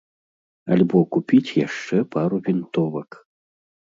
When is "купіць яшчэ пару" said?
1.17-2.37